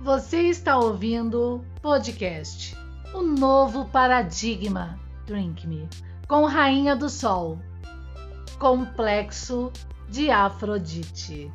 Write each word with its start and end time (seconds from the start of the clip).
Você 0.00 0.42
está 0.42 0.78
ouvindo 0.78 1.64
podcast 1.82 2.76
O 3.12 3.20
Novo 3.20 3.84
Paradigma 3.86 4.96
Drink 5.26 5.66
Me 5.66 5.88
com 6.28 6.44
Rainha 6.44 6.94
do 6.94 7.10
Sol 7.10 7.58
Complexo 8.60 9.72
de 10.08 10.30
Afrodite. 10.30 11.50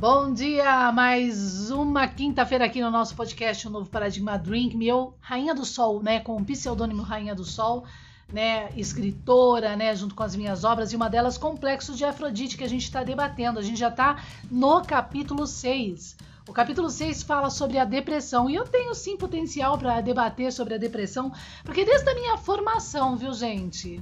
Bom 0.00 0.32
dia! 0.32 0.92
Mais 0.92 1.72
uma 1.72 2.06
quinta-feira 2.06 2.64
aqui 2.64 2.80
no 2.80 2.88
nosso 2.88 3.16
podcast, 3.16 3.66
o 3.66 3.70
novo 3.70 3.90
Paradigma 3.90 4.38
Drink. 4.38 4.76
Meu 4.76 5.12
Rainha 5.20 5.52
do 5.52 5.64
Sol, 5.64 6.00
né? 6.00 6.20
Com 6.20 6.36
o 6.36 6.44
pseudônimo 6.44 7.02
Rainha 7.02 7.34
do 7.34 7.44
Sol, 7.44 7.84
né? 8.32 8.70
Escritora, 8.76 9.74
né? 9.74 9.96
Junto 9.96 10.14
com 10.14 10.22
as 10.22 10.36
minhas 10.36 10.62
obras, 10.62 10.92
e 10.92 10.96
uma 10.96 11.10
delas, 11.10 11.36
Complexo 11.36 11.96
de 11.96 12.04
Afrodite, 12.04 12.56
que 12.56 12.62
a 12.62 12.68
gente 12.68 12.84
está 12.84 13.02
debatendo. 13.02 13.58
A 13.58 13.62
gente 13.62 13.80
já 13.80 13.88
está 13.88 14.22
no 14.48 14.82
capítulo 14.82 15.48
6. 15.48 16.16
O 16.48 16.52
capítulo 16.52 16.90
6 16.90 17.24
fala 17.24 17.50
sobre 17.50 17.76
a 17.76 17.84
depressão 17.84 18.48
e 18.48 18.54
eu 18.54 18.62
tenho 18.68 18.94
sim 18.94 19.16
potencial 19.16 19.76
para 19.76 20.00
debater 20.00 20.52
sobre 20.52 20.74
a 20.74 20.78
depressão, 20.78 21.32
porque 21.64 21.84
desde 21.84 22.08
a 22.08 22.14
minha 22.14 22.36
formação, 22.36 23.16
viu, 23.16 23.32
gente? 23.32 24.00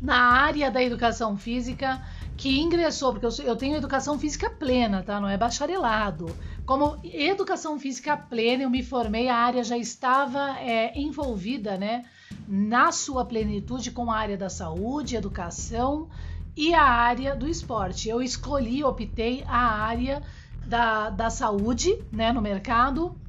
Na 0.00 0.16
área 0.16 0.70
da 0.70 0.82
educação 0.82 1.36
física, 1.36 2.00
que 2.40 2.58
ingressou, 2.58 3.12
porque 3.12 3.26
eu, 3.26 3.44
eu, 3.44 3.54
tenho 3.54 3.76
educação 3.76 4.18
física 4.18 4.48
plena, 4.48 5.02
tá? 5.02 5.20
Não 5.20 5.28
é 5.28 5.36
bacharelado. 5.36 6.34
Como 6.64 6.96
educação 7.04 7.78
física 7.78 8.16
plena, 8.16 8.62
eu 8.62 8.70
me 8.70 8.82
formei, 8.82 9.28
a 9.28 9.36
área 9.36 9.62
já 9.62 9.76
estava 9.76 10.58
é, 10.58 10.98
envolvida, 10.98 11.76
né? 11.76 12.06
Na 12.48 12.92
sua 12.92 13.26
plenitude 13.26 13.90
com 13.90 14.10
a 14.10 14.16
área 14.16 14.38
da 14.38 14.48
saúde, 14.48 15.16
educação 15.16 16.08
e 16.56 16.72
a 16.72 16.82
área 16.82 17.36
do 17.36 17.46
esporte. 17.46 18.08
Eu 18.08 18.22
escolhi, 18.22 18.82
optei 18.82 19.44
a 19.46 19.74
área 19.84 20.22
da, 20.64 21.10
da 21.10 21.28
saúde, 21.28 21.94
né? 22.10 22.32
No 22.32 22.40
mercado 22.40 23.19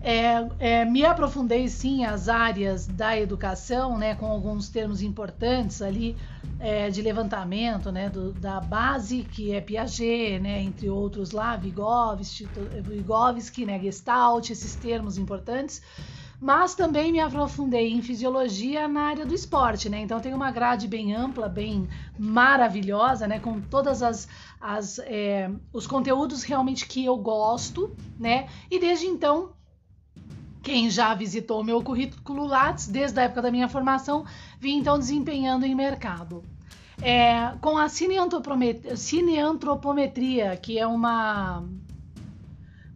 é, 0.00 0.48
é, 0.58 0.84
me 0.84 1.04
aprofundei 1.04 1.68
sim 1.68 2.04
as 2.04 2.28
áreas 2.28 2.86
da 2.86 3.18
educação, 3.18 3.98
né, 3.98 4.14
com 4.14 4.26
alguns 4.26 4.68
termos 4.68 5.02
importantes 5.02 5.82
ali 5.82 6.16
é, 6.58 6.88
de 6.90 7.02
levantamento, 7.02 7.90
né, 7.90 8.08
do, 8.08 8.32
da 8.32 8.60
base 8.60 9.24
que 9.24 9.52
é 9.52 9.60
Piaget, 9.60 10.38
né, 10.40 10.62
entre 10.62 10.88
outros 10.88 11.32
lá, 11.32 11.56
Vygotsky, 11.56 12.50
Vygotsky, 12.82 13.66
né, 13.66 13.78
Gestalt, 13.80 14.50
esses 14.50 14.76
termos 14.76 15.18
importantes. 15.18 15.82
Mas 16.40 16.76
também 16.76 17.10
me 17.10 17.18
aprofundei 17.18 17.92
em 17.92 18.00
fisiologia 18.00 18.86
na 18.86 19.08
área 19.08 19.26
do 19.26 19.34
esporte, 19.34 19.88
né? 19.88 19.98
Então 19.98 20.20
tem 20.20 20.32
uma 20.32 20.52
grade 20.52 20.86
bem 20.86 21.12
ampla, 21.12 21.48
bem 21.48 21.88
maravilhosa, 22.16 23.26
né? 23.26 23.40
Com 23.40 23.60
todas 23.60 24.04
as, 24.04 24.28
as 24.60 25.00
é, 25.00 25.50
os 25.72 25.84
conteúdos 25.84 26.44
realmente 26.44 26.86
que 26.86 27.04
eu 27.04 27.16
gosto, 27.16 27.92
né? 28.16 28.48
E 28.70 28.78
desde 28.78 29.06
então 29.06 29.52
quem 30.68 30.90
já 30.90 31.14
visitou 31.14 31.64
meu 31.64 31.82
currículo 31.82 32.44
Lattes 32.44 32.88
desde 32.88 33.18
a 33.18 33.22
época 33.22 33.40
da 33.40 33.50
minha 33.50 33.70
formação, 33.70 34.26
vim 34.60 34.76
então 34.76 34.98
desempenhando 34.98 35.64
em 35.64 35.74
mercado. 35.74 36.44
É, 37.00 37.54
com 37.62 37.78
a 37.78 37.88
cineantropometria, 37.88 40.58
que 40.58 40.78
é 40.78 40.86
uma 40.86 41.64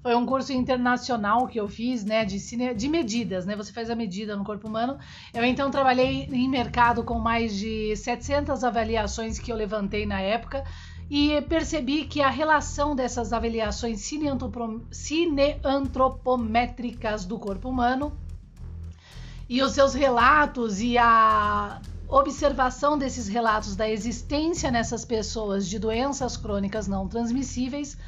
foi 0.02 0.14
um 0.14 0.26
curso 0.26 0.52
internacional 0.52 1.46
que 1.46 1.58
eu 1.58 1.66
fiz, 1.66 2.04
né, 2.04 2.26
de, 2.26 2.38
cine, 2.38 2.74
de 2.74 2.88
medidas, 2.88 3.46
né? 3.46 3.56
Você 3.56 3.72
faz 3.72 3.88
a 3.88 3.94
medida 3.94 4.36
no 4.36 4.44
corpo 4.44 4.68
humano. 4.68 4.98
Eu 5.32 5.42
então 5.42 5.70
trabalhei 5.70 6.28
em 6.30 6.50
mercado 6.50 7.02
com 7.04 7.18
mais 7.18 7.56
de 7.56 7.96
700 7.96 8.64
avaliações 8.64 9.38
que 9.38 9.50
eu 9.50 9.56
levantei 9.56 10.04
na 10.04 10.20
época 10.20 10.62
e 11.10 11.40
percebi 11.42 12.04
que 12.04 12.20
a 12.20 12.30
relação 12.30 12.96
dessas 12.96 13.32
avaliações 13.32 14.00
cineantropométricas 14.90 17.24
do 17.24 17.38
corpo 17.38 17.68
humano 17.68 18.12
e 19.48 19.62
os 19.62 19.72
seus 19.72 19.94
relatos 19.94 20.80
e 20.80 20.96
a 20.96 21.80
observação 22.08 22.96
desses 22.96 23.28
relatos 23.28 23.76
da 23.76 23.88
existência 23.88 24.70
nessas 24.70 25.04
pessoas 25.04 25.68
de 25.68 25.78
doenças 25.78 26.36
crônicas 26.36 26.86
não 26.86 27.08
transmissíveis 27.08 27.98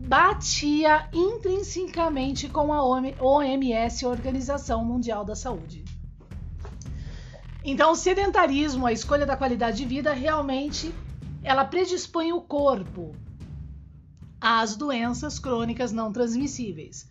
batia 0.00 1.06
intrinsecamente 1.12 2.48
com 2.48 2.72
a 2.72 2.82
OMS, 2.82 4.06
Organização 4.06 4.82
Mundial 4.82 5.24
da 5.24 5.36
Saúde. 5.36 5.84
Então, 7.62 7.92
o 7.92 7.96
sedentarismo, 7.96 8.86
a 8.86 8.92
escolha 8.92 9.26
da 9.26 9.36
qualidade 9.36 9.76
de 9.76 9.84
vida, 9.84 10.14
realmente 10.14 10.94
ela 11.42 11.64
predispõe 11.64 12.32
o 12.32 12.40
corpo 12.40 13.14
às 14.40 14.76
doenças 14.76 15.38
crônicas 15.38 15.92
não 15.92 16.12
transmissíveis. 16.12 17.08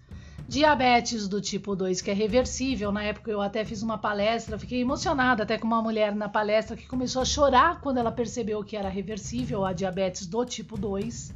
Diabetes 0.48 1.28
do 1.28 1.40
tipo 1.40 1.76
2, 1.76 2.02
que 2.02 2.10
é 2.10 2.14
reversível. 2.14 2.92
Na 2.92 3.04
época 3.04 3.30
eu 3.30 3.40
até 3.40 3.64
fiz 3.64 3.84
uma 3.84 4.00
palestra, 4.00 4.58
fiquei 4.58 4.82
emocionada 4.82 5.44
até 5.44 5.60
com 5.60 5.68
uma 5.68 5.82
mulher 5.82 6.16
na 6.16 6.28
palestra 6.28 6.76
que 6.76 6.88
começou 6.88 7.22
a 7.22 7.26
chorar 7.26 7.82
quando 7.82 8.00
ela 8.00 8.12
percebeu 8.12 8.64
que 8.64 8.76
era 8.76 8.90
reversível 8.90 9.64
a 9.64 9.74
diabetes 9.74 10.26
do 10.26 10.44
tipo 10.44 10.76
2. 10.76 11.32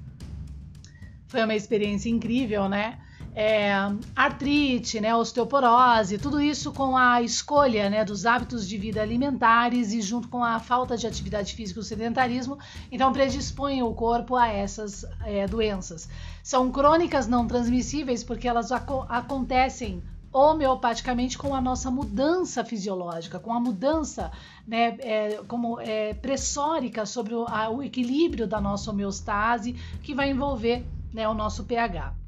Foi 1.28 1.44
uma 1.44 1.54
experiência 1.54 2.10
incrível, 2.10 2.68
né? 2.68 3.00
É, 3.36 3.74
artrite, 4.16 5.00
né, 5.00 5.16
osteoporose, 5.16 6.18
tudo 6.18 6.42
isso 6.42 6.72
com 6.72 6.96
a 6.96 7.22
escolha 7.22 7.90
né, 7.90 8.06
dos 8.06 8.26
hábitos 8.26 8.68
de 8.68 8.78
vida 8.78 9.02
alimentares 9.02 9.92
e 9.92 10.02
junto 10.02 10.28
com 10.28 10.44
a 10.44 10.60
falta 10.60 10.96
de 10.96 11.08
atividade 11.08 11.54
física 11.54 11.80
e 11.80 11.82
o 11.82 11.84
sedentarismo, 11.84 12.60
então 12.92 13.12
predispõe 13.12 13.82
o 13.82 13.94
corpo 13.94 14.36
a 14.36 14.48
essas 14.48 15.06
é, 15.26 15.48
doenças. 15.48 16.08
São 16.44 16.72
crônicas 16.72 17.28
não 17.28 17.48
transmissíveis 17.48 18.24
porque 18.24 18.48
elas 18.48 18.72
ac 18.72 18.88
acontecem 19.10 20.04
homeopaticamente 20.32 21.38
com 21.38 21.54
a 21.54 21.62
nossa 21.62 21.92
mudança 21.92 22.66
fisiológica, 22.66 23.40
com 23.40 23.54
a 23.54 23.60
mudança 23.60 24.32
né, 24.68 24.98
é, 25.00 25.42
como 25.48 25.80
é, 25.80 26.14
pressórica 26.16 27.06
sobre 27.06 27.36
o, 27.36 27.46
a, 27.48 27.70
o 27.70 27.84
equilíbrio 27.84 28.48
da 28.48 28.60
nossa 28.60 28.90
homeostase, 28.90 29.74
que 30.02 30.14
vai 30.14 30.32
envolver 30.32 30.84
né, 31.14 31.30
o 31.30 31.36
nosso 31.36 31.64
pH. 31.64 32.23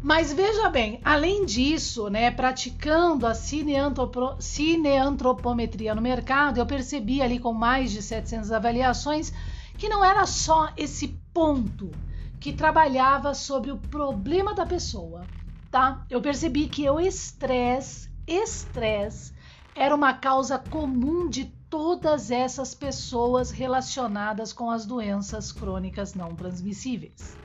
Mas 0.00 0.32
veja 0.32 0.70
bem, 0.70 1.00
além 1.04 1.44
disso, 1.44 2.08
né, 2.08 2.30
praticando 2.30 3.26
a 3.26 3.34
cineantropometria 3.34 5.92
no 5.92 6.00
mercado, 6.00 6.58
eu 6.58 6.66
percebi 6.66 7.20
ali 7.20 7.40
com 7.40 7.52
mais 7.52 7.90
de 7.90 8.00
700 8.00 8.52
avaliações 8.52 9.32
que 9.76 9.88
não 9.88 10.04
era 10.04 10.24
só 10.24 10.72
esse 10.76 11.20
ponto 11.34 11.90
que 12.38 12.52
trabalhava 12.52 13.34
sobre 13.34 13.72
o 13.72 13.78
problema 13.78 14.54
da 14.54 14.64
pessoa, 14.64 15.28
tá? 15.68 16.06
Eu 16.08 16.22
percebi 16.22 16.68
que 16.68 16.88
o 16.88 17.00
estresse, 17.00 18.08
estresse 18.24 19.32
era 19.74 19.94
uma 19.94 20.14
causa 20.14 20.58
comum 20.58 21.28
de 21.28 21.46
todas 21.68 22.30
essas 22.30 22.72
pessoas 22.72 23.50
relacionadas 23.50 24.52
com 24.52 24.70
as 24.70 24.86
doenças 24.86 25.50
crônicas 25.50 26.14
não 26.14 26.36
transmissíveis. 26.36 27.36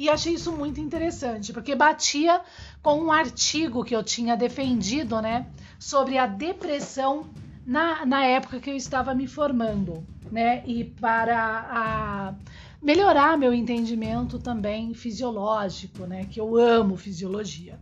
E 0.00 0.08
achei 0.08 0.32
isso 0.32 0.50
muito 0.50 0.80
interessante, 0.80 1.52
porque 1.52 1.74
batia 1.74 2.40
com 2.82 3.02
um 3.02 3.12
artigo 3.12 3.84
que 3.84 3.94
eu 3.94 4.02
tinha 4.02 4.34
defendido, 4.34 5.20
né, 5.20 5.46
sobre 5.78 6.16
a 6.16 6.26
depressão 6.26 7.26
na, 7.66 8.06
na 8.06 8.24
época 8.24 8.60
que 8.60 8.70
eu 8.70 8.76
estava 8.76 9.14
me 9.14 9.26
formando, 9.26 10.02
né, 10.32 10.64
e 10.66 10.84
para 10.84 11.66
a, 11.68 12.34
melhorar 12.80 13.36
meu 13.36 13.52
entendimento 13.52 14.38
também 14.38 14.94
fisiológico, 14.94 16.06
né, 16.06 16.24
que 16.24 16.40
eu 16.40 16.56
amo 16.56 16.96
fisiologia. 16.96 17.78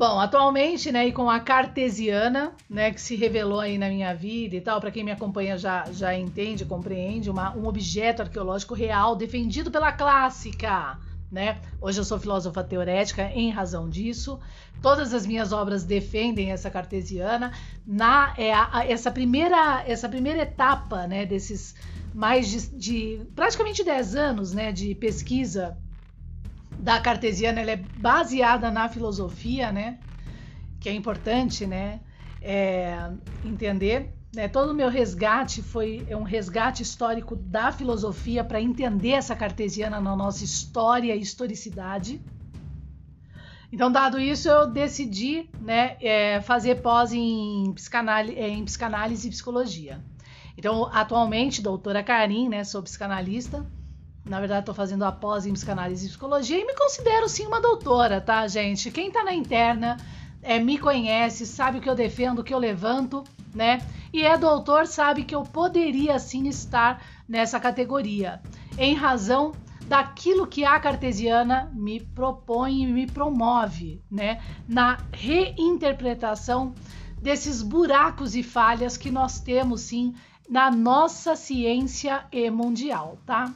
Bom, 0.00 0.18
atualmente, 0.18 0.90
né, 0.90 1.08
e 1.08 1.12
com 1.12 1.28
a 1.28 1.38
cartesiana, 1.38 2.54
né, 2.70 2.90
que 2.90 2.98
se 2.98 3.16
revelou 3.16 3.60
aí 3.60 3.76
na 3.76 3.86
minha 3.90 4.14
vida 4.14 4.56
e 4.56 4.60
tal, 4.62 4.80
para 4.80 4.90
quem 4.90 5.04
me 5.04 5.10
acompanha 5.10 5.58
já, 5.58 5.84
já 5.92 6.16
entende, 6.16 6.64
compreende, 6.64 7.28
uma, 7.28 7.54
um 7.54 7.66
objeto 7.66 8.22
arqueológico 8.22 8.72
real 8.72 9.14
defendido 9.14 9.70
pela 9.70 9.92
clássica, 9.92 10.98
né? 11.30 11.60
Hoje 11.82 12.00
eu 12.00 12.04
sou 12.04 12.18
filósofa 12.18 12.64
teorética 12.64 13.30
em 13.34 13.50
razão 13.50 13.90
disso. 13.90 14.40
Todas 14.80 15.12
as 15.12 15.26
minhas 15.26 15.52
obras 15.52 15.84
defendem 15.84 16.50
essa 16.50 16.70
cartesiana. 16.70 17.52
Na 17.86 18.32
é 18.38 18.54
a, 18.54 18.86
essa 18.88 19.10
primeira 19.10 19.84
essa 19.86 20.08
primeira 20.08 20.40
etapa, 20.40 21.06
né, 21.06 21.26
desses 21.26 21.74
mais 22.14 22.48
de, 22.48 22.68
de 22.74 23.26
praticamente 23.36 23.84
10 23.84 24.16
anos, 24.16 24.54
né, 24.54 24.72
de 24.72 24.94
pesquisa 24.94 25.76
da 26.80 26.98
cartesiana 26.98 27.60
ela 27.60 27.72
é 27.72 27.84
baseada 27.94 28.70
na 28.70 28.88
filosofia, 28.88 29.70
né? 29.70 29.98
Que 30.80 30.88
é 30.88 30.92
importante, 30.92 31.66
né? 31.66 32.00
É, 32.40 33.10
entender. 33.44 34.14
Né? 34.34 34.48
Todo 34.48 34.70
o 34.70 34.74
meu 34.74 34.88
resgate 34.88 35.62
foi 35.62 36.06
é 36.08 36.16
um 36.16 36.22
resgate 36.22 36.82
histórico 36.82 37.36
da 37.36 37.70
filosofia 37.70 38.42
para 38.42 38.60
entender 38.60 39.10
essa 39.10 39.36
cartesiana 39.36 40.00
na 40.00 40.16
nossa 40.16 40.42
história 40.42 41.14
e 41.14 41.20
historicidade. 41.20 42.20
Então, 43.72 43.92
dado 43.92 44.18
isso, 44.18 44.48
eu 44.48 44.66
decidi 44.66 45.48
né, 45.60 45.96
é, 46.00 46.40
fazer 46.40 46.76
pós 46.76 47.12
em 47.12 47.72
psicanálise, 47.74 48.38
é, 48.38 48.48
em 48.48 48.64
psicanálise 48.64 49.28
e 49.28 49.30
psicologia. 49.30 50.02
Então, 50.56 50.90
atualmente, 50.92 51.62
doutora 51.62 52.02
Karim, 52.02 52.48
né, 52.48 52.64
sou 52.64 52.82
psicanalista. 52.82 53.64
Na 54.30 54.38
verdade, 54.38 54.60
estou 54.60 54.74
fazendo 54.76 55.04
a 55.04 55.10
pós 55.10 55.44
em 55.44 55.52
psicanálise 55.52 56.06
e 56.06 56.08
psicologia 56.08 56.56
e 56.56 56.64
me 56.64 56.76
considero 56.76 57.28
sim 57.28 57.46
uma 57.46 57.60
doutora, 57.60 58.20
tá, 58.20 58.46
gente? 58.46 58.88
Quem 58.88 59.08
está 59.08 59.24
na 59.24 59.34
interna 59.34 59.96
é, 60.40 60.56
me 60.60 60.78
conhece, 60.78 61.44
sabe 61.44 61.78
o 61.78 61.80
que 61.80 61.90
eu 61.90 61.96
defendo, 61.96 62.38
o 62.38 62.44
que 62.44 62.54
eu 62.54 62.58
levanto, 62.60 63.24
né? 63.52 63.84
E 64.12 64.24
é 64.24 64.38
doutor, 64.38 64.86
sabe 64.86 65.24
que 65.24 65.34
eu 65.34 65.42
poderia 65.42 66.16
sim 66.20 66.46
estar 66.46 67.02
nessa 67.28 67.58
categoria, 67.58 68.40
em 68.78 68.94
razão 68.94 69.50
daquilo 69.86 70.46
que 70.46 70.64
a 70.64 70.78
cartesiana 70.78 71.68
me 71.74 71.98
propõe 71.98 72.84
e 72.84 72.86
me 72.86 73.08
promove, 73.08 74.00
né? 74.08 74.40
Na 74.68 74.98
reinterpretação 75.12 76.72
desses 77.20 77.62
buracos 77.62 78.36
e 78.36 78.44
falhas 78.44 78.96
que 78.96 79.10
nós 79.10 79.40
temos 79.40 79.80
sim 79.80 80.14
na 80.48 80.70
nossa 80.70 81.34
ciência 81.34 82.24
e 82.30 82.48
mundial, 82.48 83.18
tá? 83.26 83.52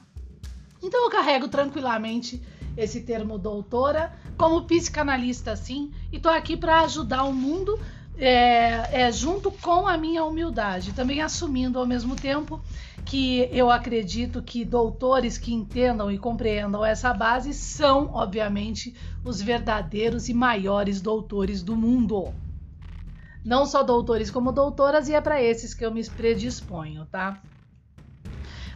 Então 0.85 1.05
eu 1.05 1.11
carrego 1.11 1.49
tranquilamente 1.49 2.43
esse 2.77 3.01
termo 3.01 3.39
doutora 3.39 4.13
como 4.37 4.67
psicanalista 4.67 5.57
sim 5.57 5.91
e 6.13 6.19
tô 6.19 6.29
aqui 6.29 6.59
para 6.59 6.81
ajudar 6.83 7.25
o 7.25 7.33
mundo 7.33 7.79
é, 8.19 9.03
é, 9.03 9.11
junto 9.11 9.51
com 9.51 9.89
a 9.89 9.97
minha 9.97 10.23
humildade, 10.25 10.93
também 10.93 11.23
assumindo 11.23 11.79
ao 11.79 11.87
mesmo 11.87 12.15
tempo 12.15 12.61
que 13.07 13.49
eu 13.51 13.71
acredito 13.71 14.43
que 14.43 14.63
doutores 14.65 15.39
que 15.39 15.55
entendam 15.55 16.13
e 16.13 16.19
compreendam 16.19 16.85
essa 16.85 17.13
base 17.15 17.55
são, 17.55 18.11
obviamente, 18.13 18.95
os 19.25 19.41
verdadeiros 19.41 20.29
e 20.29 20.35
maiores 20.35 21.01
doutores 21.01 21.63
do 21.63 21.75
mundo. 21.75 22.35
Não 23.43 23.67
só 23.67 23.83
doutores 23.83 24.31
como 24.31 24.53
doutoras, 24.53 25.09
e 25.09 25.15
é 25.15 25.21
para 25.21 25.43
esses 25.43 25.75
que 25.75 25.85
eu 25.85 25.91
me 25.91 26.09
predisponho, 26.09 27.05
tá? 27.07 27.43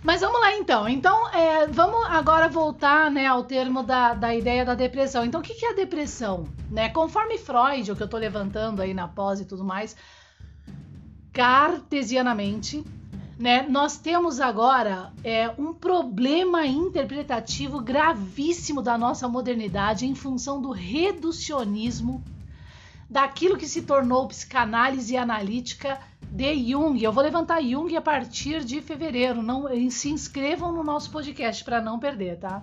Mas 0.03 0.21
vamos 0.21 0.41
lá 0.41 0.55
então. 0.55 0.89
Então, 0.89 1.29
é, 1.31 1.67
vamos 1.67 2.07
agora 2.07 2.49
voltar 2.49 3.11
né, 3.11 3.27
ao 3.27 3.45
termo 3.45 3.83
da, 3.83 4.15
da 4.15 4.35
ideia 4.35 4.65
da 4.65 4.75
depressão. 4.75 5.25
Então, 5.25 5.41
o 5.41 5.45
que, 5.45 5.55
que 5.55 5.67
é 5.67 5.71
a 5.71 5.75
depressão? 5.75 6.49
Né? 6.71 6.89
Conforme 6.89 7.39
Freud, 7.39 7.91
o 7.91 7.97
que 7.97 8.03
eu 8.03 8.07
estou 8.07 8.21
levantando 8.21 8.81
aí 8.81 8.95
na 8.95 9.09
pós 9.09 9.41
e 9.41 9.45
tudo 9.45 9.65
mais, 9.65 9.97
cartesianamente, 11.33 12.85
né, 13.39 13.65
nós 13.69 13.97
temos 13.97 14.41
agora 14.41 15.13
é, 15.23 15.49
um 15.57 15.73
problema 15.73 16.67
interpretativo 16.67 17.81
gravíssimo 17.81 18.83
da 18.83 18.99
nossa 18.99 19.29
modernidade 19.29 20.07
em 20.07 20.15
função 20.15 20.61
do 20.61 20.73
reducionismo 20.73 22.23
daquilo 23.09 23.57
que 23.57 23.67
se 23.67 23.83
tornou 23.83 24.29
psicanálise 24.29 25.17
analítica 25.17 25.99
de 26.31 26.71
Jung. 26.71 27.03
Eu 27.03 27.13
vou 27.13 27.23
levantar 27.23 27.63
Jung 27.63 27.97
a 27.97 28.03
partir 28.03 28.65
de 28.65 28.83
fevereiro. 28.83 29.43
Não 29.43 29.67
se 29.91 30.11
inscrevam 30.11 30.73
no 30.73 30.85
nosso 30.85 31.11
podcast 31.11 31.65
para 31.65 31.81
não 31.81 31.99
perder, 31.99 32.39
tá? 32.39 32.63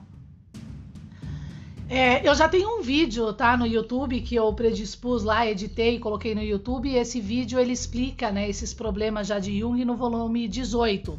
É, 1.88 2.28
eu 2.28 2.34
já 2.34 2.50
tenho 2.50 2.80
um 2.80 2.82
vídeo, 2.82 3.32
tá, 3.34 3.56
no 3.56 3.66
YouTube 3.66 4.20
que 4.22 4.34
eu 4.34 4.52
predispus 4.54 5.24
lá, 5.24 5.46
editei, 5.46 6.00
coloquei 6.00 6.34
no 6.34 6.42
YouTube. 6.42 6.90
E 6.90 6.98
esse 6.98 7.20
vídeo 7.20 7.60
ele 7.60 7.74
explica, 7.74 8.32
né, 8.32 8.50
esses 8.50 8.74
problemas 8.74 9.28
já 9.28 9.40
de 9.40 9.60
Jung 9.60 9.84
no 9.84 9.96
volume 9.96 10.48
18. 10.48 11.18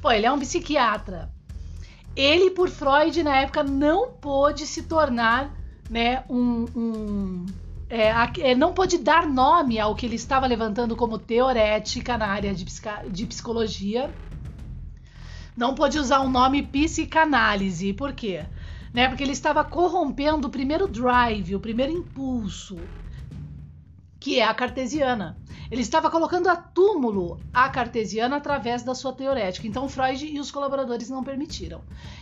Pô, 0.00 0.10
ele 0.10 0.26
é 0.26 0.32
um 0.32 0.38
psiquiatra. 0.38 1.30
Ele, 2.14 2.50
por 2.50 2.68
Freud, 2.68 3.22
na 3.22 3.36
época, 3.38 3.62
não 3.62 4.12
pôde 4.12 4.66
se 4.66 4.82
tornar, 4.82 5.54
né, 5.88 6.24
um, 6.28 6.66
um 6.76 7.46
é, 7.92 8.08
é, 8.52 8.54
não 8.54 8.72
pôde 8.72 8.96
dar 8.96 9.26
nome 9.26 9.78
ao 9.78 9.94
que 9.94 10.06
ele 10.06 10.14
estava 10.14 10.46
levantando 10.46 10.96
como 10.96 11.18
teorética 11.18 12.16
na 12.16 12.26
área 12.26 12.54
de, 12.54 12.64
de 13.10 13.26
psicologia. 13.26 14.10
Não 15.54 15.74
pôde 15.74 15.98
usar 15.98 16.20
o 16.20 16.28
nome 16.30 16.62
psicanálise. 16.62 17.92
Por 17.92 18.14
quê? 18.14 18.46
Né? 18.94 19.08
Porque 19.08 19.22
ele 19.22 19.32
estava 19.32 19.62
corrompendo 19.62 20.48
o 20.48 20.50
primeiro 20.50 20.88
drive, 20.88 21.54
o 21.54 21.60
primeiro 21.60 21.92
impulso, 21.92 22.78
que 24.22 24.38
é 24.38 24.44
a 24.44 24.54
cartesiana. 24.54 25.36
Ele 25.68 25.82
estava 25.82 26.08
colocando 26.08 26.46
a 26.46 26.54
túmulo 26.54 27.40
a 27.52 27.68
cartesiana 27.68 28.36
através 28.36 28.84
da 28.84 28.94
sua 28.94 29.12
teorética. 29.12 29.66
Então 29.66 29.88
Freud 29.88 30.24
e 30.24 30.38
os 30.38 30.48
colaboradores 30.48 31.10
não 31.10 31.24
permitiram. 31.24 31.80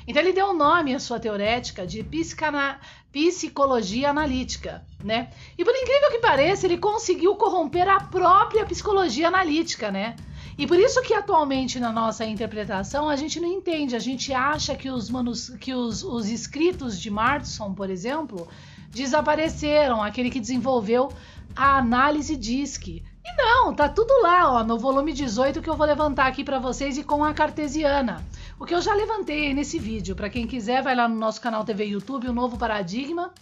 Então 0.09 0.23
ele 0.23 0.33
deu 0.33 0.47
o 0.47 0.55
nome 0.55 0.95
à 0.95 0.99
sua 0.99 1.21
teorética 1.21 1.87
de 1.87 2.03
psicana... 2.03 2.81
psicologia 3.13 4.09
analítica, 4.09 4.83
né? 5.05 5.29
E 5.59 5.63
por 5.63 5.75
incrível 5.75 6.11
que 6.11 6.21
pareça, 6.21 6.67
ele 6.67 6.79
conseguiu 6.79 7.35
corromper 7.35 7.87
a 7.87 8.01
própria 8.01 8.65
psicologia 8.65 9.29
analítica, 9.29 9.91
né? 9.91 10.17
E 10.57 10.67
por 10.67 10.79
isso 10.79 11.03
que 11.03 11.13
atualmente 11.13 11.79
na 11.79 11.93
nossa 11.93 12.25
interpretação 12.25 13.11
a 13.11 13.17
gente 13.17 13.39
não 13.39 13.49
entende, 13.49 13.95
a 13.95 13.99
gente 13.99 14.33
acha 14.33 14.75
que 14.75 14.89
os, 14.89 15.11
manus, 15.11 15.51
que 15.61 15.75
os, 15.75 16.03
os 16.03 16.31
escritos 16.31 16.99
de 16.99 17.11
Martson, 17.11 17.75
por 17.75 17.91
exemplo, 17.91 18.49
desapareceram, 18.91 20.03
aquele 20.03 20.31
que 20.31 20.41
desenvolveu 20.41 21.11
a 21.55 21.79
análise 21.79 22.37
DISC. 22.37 22.89
E 22.89 23.37
não, 23.37 23.75
tá 23.75 23.89
tudo 23.89 24.13
lá, 24.23 24.53
ó, 24.53 24.65
no 24.65 24.79
volume 24.79 25.13
18 25.13 25.61
que 25.61 25.69
eu 25.69 25.77
vou 25.77 25.87
levantar 25.87 26.27
aqui 26.27 26.43
para 26.43 26.59
vocês 26.59 26.97
e 26.97 27.05
com 27.05 27.25
a 27.25 27.35
cartesiana. 27.35 28.25
O 28.59 28.65
que 28.65 28.75
eu 28.75 28.81
já 28.81 28.95
levantei 28.95 29.53
nesse 29.55 29.79
vídeo, 29.79 30.17
para 30.17 30.31
quem 30.31 30.47
quiser, 30.47 30.83
vai 30.83 30.95
lá 30.95 31.09
no 31.09 31.17
nosso 31.17 31.41
canal 31.41 31.65
TV 31.65 31.85
YouTube, 31.85 32.29
o 32.29 32.33
Novo 32.33 32.57
Paradigma. 32.57 33.33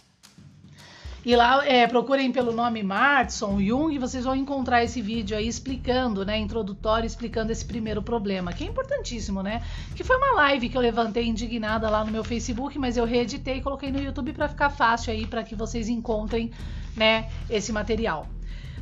E 1.25 1.35
lá 1.35 1.65
é, 1.67 1.85
procurem 1.85 2.31
pelo 2.31 2.53
nome 2.53 2.81
Martson, 2.81 3.59
Jung, 3.61 3.93
e 3.93 3.99
vocês 3.99 4.23
vão 4.23 4.35
encontrar 4.35 4.83
esse 4.83 5.01
vídeo 5.01 5.35
aí 5.35 5.47
explicando, 5.47 6.23
né, 6.23 6.37
introdutório, 6.37 7.05
explicando 7.05 7.51
esse 7.51 7.65
primeiro 7.65 8.01
problema, 8.01 8.53
que 8.53 8.63
é 8.63 8.67
importantíssimo, 8.67 9.43
né? 9.43 9.61
Que 9.95 10.03
foi 10.03 10.15
uma 10.15 10.35
live 10.35 10.69
que 10.69 10.77
eu 10.77 10.81
levantei 10.81 11.27
indignada 11.27 11.89
lá 11.89 12.05
no 12.05 12.11
meu 12.11 12.23
Facebook, 12.23 12.79
mas 12.79 12.95
eu 12.95 13.03
reeditei 13.03 13.57
e 13.57 13.61
coloquei 13.61 13.91
no 13.91 13.99
YouTube 13.99 14.31
para 14.31 14.47
ficar 14.47 14.69
fácil 14.69 15.11
aí 15.11 15.27
para 15.27 15.43
que 15.43 15.55
vocês 15.55 15.89
encontrem, 15.89 16.51
né, 16.95 17.29
esse 17.49 17.73
material. 17.73 18.25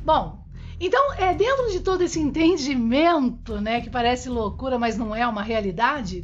Bom, 0.05 0.45
então, 0.79 1.13
é 1.15 1.33
dentro 1.33 1.71
de 1.71 1.79
todo 1.79 2.03
esse 2.03 2.19
entendimento, 2.19 3.59
né, 3.59 3.81
que 3.81 3.89
parece 3.89 4.29
loucura, 4.29 4.77
mas 4.77 4.95
não 4.95 5.15
é 5.15 5.27
uma 5.27 5.41
realidade, 5.41 6.23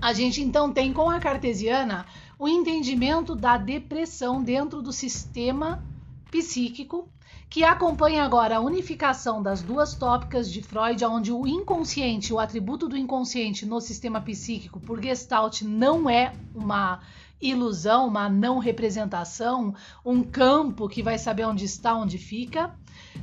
a 0.00 0.12
gente 0.12 0.42
então 0.42 0.72
tem 0.72 0.92
com 0.92 1.08
a 1.08 1.20
cartesiana 1.20 2.04
o 2.42 2.48
entendimento 2.48 3.36
da 3.36 3.56
depressão 3.56 4.42
dentro 4.42 4.82
do 4.82 4.92
sistema 4.92 5.80
psíquico, 6.28 7.08
que 7.48 7.62
acompanha 7.62 8.24
agora 8.24 8.56
a 8.56 8.60
unificação 8.60 9.40
das 9.40 9.62
duas 9.62 9.94
tópicas 9.94 10.50
de 10.50 10.60
Freud, 10.60 11.04
onde 11.04 11.30
o 11.30 11.46
inconsciente, 11.46 12.32
o 12.32 12.40
atributo 12.40 12.88
do 12.88 12.96
inconsciente 12.96 13.64
no 13.64 13.80
sistema 13.80 14.20
psíquico 14.20 14.80
por 14.80 15.00
Gestalt 15.00 15.62
não 15.62 16.10
é 16.10 16.32
uma 16.52 16.98
ilusão, 17.40 18.08
uma 18.08 18.28
não 18.28 18.58
representação, 18.58 19.72
um 20.04 20.24
campo 20.24 20.88
que 20.88 21.00
vai 21.00 21.18
saber 21.18 21.44
onde 21.44 21.64
está, 21.64 21.94
onde 21.94 22.18
fica, 22.18 22.74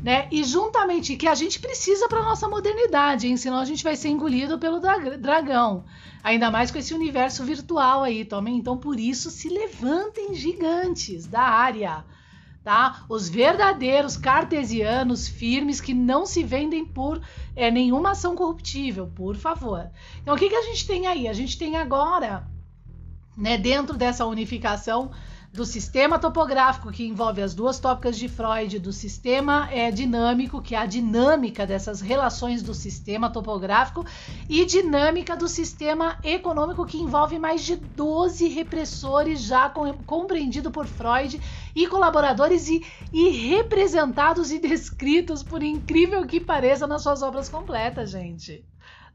né? 0.02 0.28
E 0.32 0.44
juntamente 0.44 1.16
que 1.16 1.28
a 1.28 1.36
gente 1.36 1.60
precisa 1.60 2.08
para 2.08 2.24
nossa 2.24 2.48
modernidade, 2.48 3.28
hein? 3.28 3.38
senão 3.38 3.60
a 3.60 3.66
gente 3.66 3.84
vai 3.84 3.96
ser 3.96 4.10
engolido 4.10 4.58
pelo 4.58 4.80
dragão. 4.80 5.84
Ainda 6.24 6.50
mais 6.52 6.72
com 6.72 6.78
esse 6.78 6.94
universo 6.94 7.44
virtual 7.44 8.04
aí 8.04 8.26
também. 8.26 8.58
Então, 8.58 8.78
por 8.78 9.00
isso, 9.00 9.30
se 9.30 9.50
levantem 9.50 10.34
gigantes 10.34 11.26
da 11.26 11.42
área. 11.42 12.04
Tá? 12.64 13.06
Os 13.08 13.30
verdadeiros 13.30 14.18
cartesianos 14.18 15.28
firmes 15.28 15.80
que 15.80 15.94
não 15.94 16.26
se 16.26 16.44
vendem 16.44 16.86
por 16.86 17.22
é, 17.56 17.72
nenhuma 17.72 18.12
ação 18.12 18.36
corruptível, 18.36 19.08
por 19.08 19.36
favor. 19.36 19.90
Então, 20.22 20.36
o 20.36 20.38
que, 20.38 20.50
que 20.50 20.56
a 20.56 20.64
gente 20.64 20.86
tem 20.86 21.08
aí? 21.08 21.28
A 21.28 21.34
gente 21.34 21.58
tem 21.58 21.78
agora, 21.78 22.46
né, 23.36 23.58
dentro 23.58 23.98
dessa 23.98 24.26
unificação, 24.26 25.10
do 25.52 25.66
sistema 25.66 26.20
topográfico, 26.20 26.92
que 26.92 27.08
envolve 27.08 27.42
as 27.42 27.56
duas 27.56 27.80
tópicas 27.80 28.18
de 28.18 28.30
Freud, 28.30 28.78
do 28.78 28.94
sistema 28.94 29.68
é, 29.72 29.90
dinâmico, 29.90 30.62
que 30.62 30.76
é 30.76 30.78
a 30.78 30.86
dinâmica 30.86 31.66
dessas 31.66 32.02
relações 32.02 32.62
do 32.62 32.74
sistema 32.74 33.32
topográfico, 33.32 34.06
e 34.48 34.64
dinâmica 34.64 35.36
do 35.36 35.48
sistema 35.48 36.20
econômico, 36.24 36.86
que 36.86 36.98
envolve 36.98 37.40
mais 37.40 37.64
de 37.64 37.76
12 37.76 38.48
repressores 38.48 39.42
já 39.42 39.70
com, 39.70 39.92
compreendido 40.06 40.70
por 40.70 40.86
Freud 40.86 41.42
e 41.76 41.88
colaboradores 41.88 42.68
e, 42.68 42.86
e 43.12 43.30
representados 43.30 44.52
e 44.52 44.60
descritos, 44.60 45.42
por 45.42 45.64
incrível 45.64 46.26
que 46.28 46.40
pareça, 46.40 46.86
nas 46.86 47.02
suas 47.02 47.24
obras 47.24 47.50
completas, 47.50 48.12
gente 48.12 48.64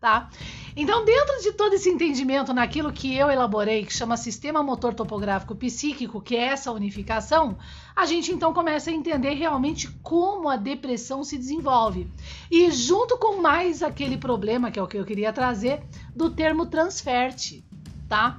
tá? 0.00 0.28
Então, 0.76 1.04
dentro 1.04 1.40
de 1.42 1.52
todo 1.52 1.74
esse 1.74 1.88
entendimento 1.88 2.52
naquilo 2.52 2.92
que 2.92 3.16
eu 3.16 3.30
elaborei, 3.30 3.84
que 3.84 3.92
chama 3.92 4.16
sistema 4.16 4.62
motor 4.62 4.94
topográfico 4.94 5.54
psíquico, 5.54 6.20
que 6.20 6.36
é 6.36 6.46
essa 6.46 6.72
unificação, 6.72 7.56
a 7.94 8.04
gente 8.04 8.32
então 8.32 8.52
começa 8.52 8.90
a 8.90 8.92
entender 8.92 9.34
realmente 9.34 9.88
como 10.02 10.48
a 10.48 10.56
depressão 10.56 11.22
se 11.24 11.38
desenvolve. 11.38 12.08
E 12.50 12.70
junto 12.70 13.16
com 13.18 13.40
mais 13.40 13.82
aquele 13.82 14.16
problema, 14.16 14.70
que 14.70 14.78
é 14.78 14.82
o 14.82 14.86
que 14.86 14.98
eu 14.98 15.04
queria 15.04 15.32
trazer, 15.32 15.82
do 16.14 16.30
termo 16.30 16.66
transferte, 16.66 17.64
tá? 18.08 18.36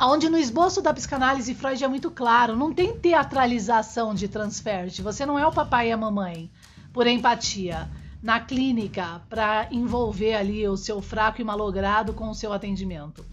Onde 0.00 0.28
no 0.28 0.38
esboço 0.38 0.82
da 0.82 0.92
psicanálise 0.92 1.54
Freud 1.54 1.82
é 1.82 1.88
muito 1.88 2.10
claro, 2.10 2.56
não 2.56 2.72
tem 2.72 2.98
teatralização 2.98 4.14
de 4.14 4.26
transferte. 4.26 5.00
Você 5.00 5.24
não 5.24 5.38
é 5.38 5.46
o 5.46 5.52
papai 5.52 5.88
e 5.88 5.92
a 5.92 5.96
mamãe 5.96 6.50
por 6.92 7.06
empatia 7.06 7.88
na 8.22 8.38
clínica 8.38 9.20
para 9.28 9.68
envolver 9.72 10.34
ali 10.34 10.66
o 10.68 10.76
seu 10.76 11.02
fraco 11.02 11.40
e 11.40 11.44
malogrado 11.44 12.12
com 12.12 12.30
o 12.30 12.34
seu 12.34 12.52
atendimento, 12.52 13.24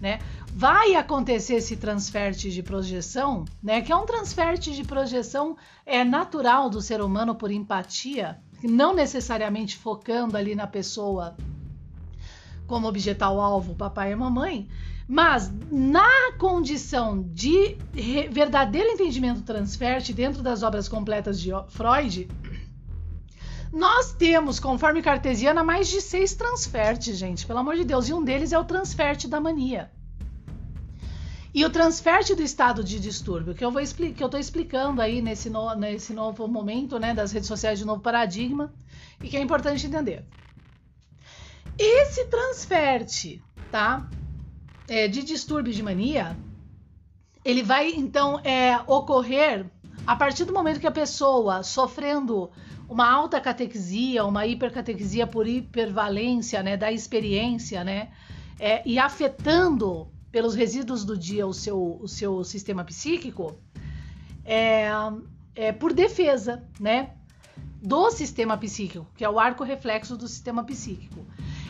né? 0.00 0.20
Vai 0.52 0.94
acontecer 0.94 1.54
esse 1.54 1.76
transferte 1.76 2.50
de 2.50 2.62
projeção, 2.62 3.44
né? 3.62 3.80
Que 3.80 3.90
é 3.90 3.96
um 3.96 4.04
transferte 4.04 4.74
de 4.74 4.84
projeção 4.84 5.56
é 5.86 6.04
natural 6.04 6.68
do 6.68 6.82
ser 6.82 7.00
humano 7.00 7.34
por 7.34 7.50
empatia, 7.50 8.38
não 8.62 8.94
necessariamente 8.94 9.76
focando 9.76 10.36
ali 10.36 10.54
na 10.54 10.66
pessoa 10.66 11.34
como 12.66 12.86
objetal 12.86 13.40
alvo, 13.40 13.74
papai 13.74 14.12
e 14.12 14.16
mamãe, 14.16 14.68
mas 15.06 15.52
na 15.70 16.32
condição 16.38 17.22
de 17.32 17.76
verdadeiro 18.30 18.88
entendimento 18.88 19.42
transferte 19.42 20.12
dentro 20.14 20.42
das 20.42 20.62
obras 20.62 20.88
completas 20.88 21.38
de 21.40 21.50
Freud, 21.68 22.26
nós 23.74 24.12
temos, 24.12 24.60
conforme 24.60 25.02
cartesiana, 25.02 25.64
mais 25.64 25.88
de 25.88 26.00
seis 26.00 26.34
transfertes, 26.34 27.18
gente, 27.18 27.46
pelo 27.46 27.58
amor 27.58 27.76
de 27.76 27.84
Deus, 27.84 28.08
e 28.08 28.14
um 28.14 28.22
deles 28.22 28.52
é 28.52 28.58
o 28.58 28.64
transferte 28.64 29.28
da 29.28 29.40
mania. 29.40 29.90
E 31.52 31.64
o 31.64 31.70
transferte 31.70 32.34
do 32.34 32.42
estado 32.42 32.82
de 32.82 32.98
distúrbio, 32.98 33.54
que 33.54 33.64
eu 33.64 33.70
vou 33.70 33.82
que 33.82 34.22
eu 34.22 34.26
estou 34.26 34.40
explicando 34.40 35.00
aí 35.00 35.20
nesse, 35.20 35.50
no, 35.50 35.74
nesse 35.74 36.12
novo 36.12 36.48
momento, 36.48 36.98
né, 36.98 37.14
das 37.14 37.32
redes 37.32 37.48
sociais 37.48 37.78
de 37.78 37.84
novo 37.84 38.00
paradigma, 38.00 38.72
e 39.22 39.28
que 39.28 39.36
é 39.36 39.40
importante 39.40 39.86
entender. 39.86 40.24
Esse 41.78 42.24
transferte, 42.26 43.42
tá? 43.70 44.08
é, 44.88 45.08
de 45.08 45.22
distúrbio 45.22 45.72
de 45.72 45.82
mania, 45.82 46.36
ele 47.44 47.62
vai 47.62 47.90
então 47.92 48.40
é, 48.40 48.78
ocorrer 48.86 49.66
a 50.06 50.16
partir 50.16 50.44
do 50.44 50.52
momento 50.52 50.80
que 50.80 50.86
a 50.86 50.92
pessoa 50.92 51.62
sofrendo 51.62 52.50
uma 52.88 53.10
alta 53.10 53.40
catequisia, 53.40 54.24
uma 54.24 54.46
hipercatequisia 54.46 55.26
por 55.26 55.46
hipervalência 55.46 56.62
né, 56.62 56.76
da 56.76 56.92
experiência, 56.92 57.82
né, 57.82 58.10
é, 58.58 58.86
e 58.86 58.98
afetando 58.98 60.08
pelos 60.30 60.54
resíduos 60.54 61.04
do 61.04 61.16
dia 61.16 61.46
o 61.46 61.54
seu, 61.54 61.98
o 62.00 62.08
seu 62.08 62.44
sistema 62.44 62.84
psíquico, 62.84 63.56
é, 64.44 64.88
é 65.54 65.72
por 65.72 65.92
defesa, 65.92 66.62
né, 66.78 67.10
do 67.80 68.10
sistema 68.10 68.56
psíquico, 68.56 69.06
que 69.16 69.24
é 69.24 69.28
o 69.28 69.38
arco 69.38 69.62
reflexo 69.64 70.16
do 70.16 70.26
sistema 70.26 70.64
psíquico. 70.64 71.24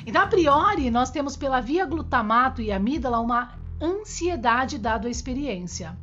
Então, 0.06 0.22
a 0.22 0.26
priori, 0.26 0.90
nós 0.90 1.10
temos 1.10 1.36
pela 1.36 1.60
via 1.60 1.84
glutamato 1.84 2.60
e 2.62 2.70
amígdala 2.70 3.20
uma 3.20 3.58
ansiedade 3.80 4.78
dada 4.78 5.08
à 5.08 5.10
experiência. 5.10 5.96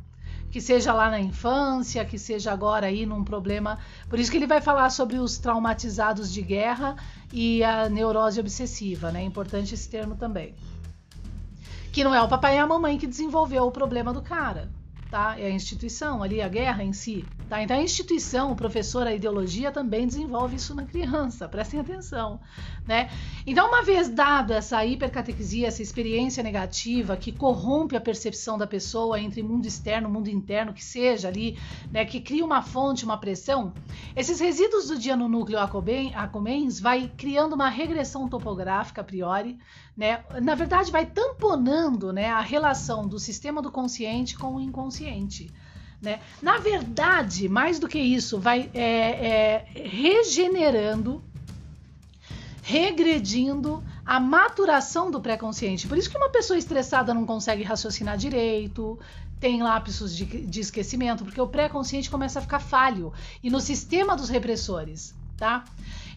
Que 0.52 0.60
seja 0.60 0.92
lá 0.92 1.10
na 1.10 1.18
infância, 1.18 2.04
que 2.04 2.16
seja 2.16 2.52
agora 2.52 2.86
aí 2.86 3.04
num 3.04 3.24
problema. 3.24 3.78
Por 4.08 4.20
isso 4.20 4.30
que 4.30 4.36
ele 4.36 4.46
vai 4.46 4.60
falar 4.60 4.90
sobre 4.90 5.18
os 5.18 5.38
traumatizados 5.38 6.32
de 6.32 6.42
guerra 6.42 6.94
e 7.32 7.64
a 7.64 7.88
neurose 7.88 8.38
obsessiva, 8.38 9.10
né? 9.10 9.22
É 9.22 9.24
importante 9.24 9.74
esse 9.74 9.88
termo 9.88 10.14
também. 10.14 10.54
Que 11.90 12.04
não 12.04 12.14
é 12.14 12.22
o 12.22 12.28
papai 12.28 12.56
e 12.56 12.58
a 12.58 12.66
mamãe 12.66 12.96
que 12.96 13.06
desenvolveu 13.08 13.64
o 13.64 13.72
problema 13.72 14.12
do 14.12 14.22
cara 14.22 14.70
tá? 15.12 15.38
É 15.38 15.44
a 15.44 15.50
instituição 15.50 16.22
ali, 16.22 16.40
a 16.40 16.48
guerra 16.48 16.82
em 16.82 16.94
si, 16.94 17.28
tá? 17.52 17.62
Então 17.62 17.76
a 17.76 17.82
instituição, 17.82 18.50
o 18.50 18.56
professor, 18.56 19.06
a 19.06 19.12
ideologia 19.12 19.70
também 19.70 20.06
desenvolve 20.06 20.56
isso 20.56 20.74
na 20.74 20.86
criança, 20.86 21.46
prestem 21.46 21.80
atenção, 21.80 22.40
né? 22.86 23.10
Então, 23.46 23.68
uma 23.68 23.82
vez 23.82 24.08
dado 24.08 24.54
essa 24.54 24.82
hipercatequisia, 24.82 25.68
essa 25.68 25.82
experiência 25.82 26.42
negativa 26.42 27.14
que 27.14 27.30
corrompe 27.30 27.94
a 27.94 28.00
percepção 28.00 28.56
da 28.56 28.66
pessoa 28.66 29.20
entre 29.20 29.42
mundo 29.42 29.66
externo, 29.66 30.08
mundo 30.08 30.28
interno, 30.28 30.72
que 30.72 30.82
seja 30.82 31.28
ali, 31.28 31.58
né, 31.92 32.06
que 32.06 32.22
cria 32.22 32.42
uma 32.42 32.62
fonte, 32.62 33.04
uma 33.04 33.18
pressão, 33.18 33.74
esses 34.16 34.40
resíduos 34.40 34.88
do 34.88 34.98
dia 34.98 35.14
no 35.14 35.28
núcleo 35.28 35.58
acomens 35.58 36.80
vai 36.80 37.12
criando 37.18 37.52
uma 37.52 37.68
regressão 37.68 38.30
topográfica 38.30 39.02
a 39.02 39.04
priori, 39.04 39.58
né? 39.94 40.24
Na 40.40 40.54
verdade, 40.54 40.90
vai 40.90 41.04
tamponando, 41.04 42.14
né, 42.14 42.30
a 42.30 42.40
relação 42.40 43.06
do 43.06 43.18
sistema 43.18 43.60
do 43.60 43.70
consciente 43.70 44.38
com 44.38 44.54
o 44.54 44.60
inconsciente. 44.60 45.52
Né? 46.02 46.18
Na 46.42 46.58
verdade, 46.58 47.48
mais 47.48 47.78
do 47.78 47.86
que 47.86 47.98
isso, 47.98 48.40
vai 48.40 48.68
é, 48.74 48.82
é, 48.84 49.66
regenerando, 49.72 51.22
regredindo 52.60 53.82
a 54.04 54.18
maturação 54.18 55.12
do 55.12 55.20
pré-consciente. 55.20 55.86
Por 55.86 55.96
isso 55.96 56.10
que 56.10 56.16
uma 56.16 56.28
pessoa 56.28 56.58
estressada 56.58 57.14
não 57.14 57.24
consegue 57.24 57.62
raciocinar 57.62 58.16
direito, 58.16 58.98
tem 59.38 59.62
lapsos 59.62 60.16
de, 60.16 60.24
de 60.24 60.60
esquecimento, 60.60 61.24
porque 61.24 61.40
o 61.40 61.46
pré-consciente 61.46 62.10
começa 62.10 62.40
a 62.40 62.42
ficar 62.42 62.58
falho. 62.58 63.12
E 63.40 63.48
no 63.48 63.60
sistema 63.60 64.16
dos 64.16 64.28
repressores, 64.28 65.14
tá? 65.36 65.64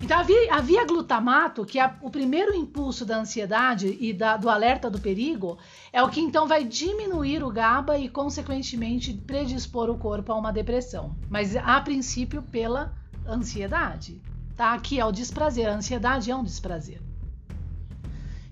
Então, 0.01 0.19
a 0.19 0.23
via, 0.23 0.53
a 0.53 0.61
via 0.61 0.85
glutamato, 0.85 1.65
que 1.65 1.79
é 1.79 1.93
o 2.01 2.09
primeiro 2.09 2.53
impulso 2.53 3.05
da 3.05 3.17
ansiedade 3.17 3.97
e 3.99 4.13
da, 4.13 4.37
do 4.37 4.49
alerta 4.49 4.89
do 4.89 4.99
perigo, 4.99 5.57
é 5.91 6.03
o 6.03 6.09
que 6.09 6.19
então 6.19 6.47
vai 6.47 6.63
diminuir 6.63 7.43
o 7.43 7.51
GABA 7.51 7.97
e, 7.97 8.09
consequentemente, 8.09 9.13
predispor 9.13 9.89
o 9.89 9.97
corpo 9.97 10.31
a 10.31 10.37
uma 10.37 10.51
depressão. 10.51 11.15
Mas, 11.29 11.55
a 11.55 11.79
princípio, 11.81 12.41
pela 12.41 12.93
ansiedade, 13.27 14.21
tá? 14.55 14.77
Que 14.79 14.99
é 14.99 15.05
o 15.05 15.11
desprazer. 15.11 15.67
A 15.67 15.75
ansiedade 15.75 16.29
é 16.29 16.35
um 16.35 16.43
desprazer. 16.43 17.01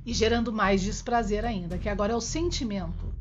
E 0.06 0.14
gerando 0.14 0.52
mais 0.52 0.82
desprazer 0.82 1.46
ainda, 1.46 1.78
que 1.78 1.88
agora 1.88 2.14
é 2.14 2.16
o 2.16 2.22
sentimento 2.22 3.14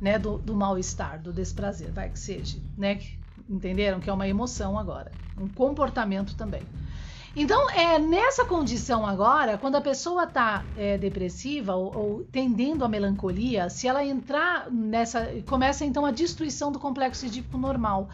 né, 0.00 0.18
do, 0.18 0.38
do 0.38 0.54
mal-estar, 0.54 1.20
do 1.20 1.32
desprazer, 1.32 1.92
vai 1.92 2.10
que 2.10 2.18
seja, 2.18 2.58
né? 2.76 3.00
Entenderam? 3.48 4.00
Que 4.00 4.10
é 4.10 4.12
uma 4.12 4.26
emoção 4.26 4.78
agora, 4.78 5.12
um 5.38 5.48
comportamento 5.48 6.34
também. 6.34 6.62
Então, 7.36 7.68
é 7.70 7.98
nessa 7.98 8.44
condição 8.44 9.04
agora, 9.04 9.58
quando 9.58 9.74
a 9.74 9.80
pessoa 9.80 10.22
está 10.22 10.68
é, 10.76 10.96
depressiva 10.96 11.74
ou, 11.74 11.96
ou, 11.96 12.24
tendendo 12.24 12.84
à 12.84 12.88
melancolia, 12.88 13.68
se 13.68 13.88
ela 13.88 14.04
entrar 14.04 14.70
nessa, 14.70 15.42
começa 15.44 15.84
então 15.84 16.06
a 16.06 16.12
destruição 16.12 16.70
do 16.70 16.78
complexo 16.78 17.26
edípico 17.26 17.58
normal. 17.58 18.08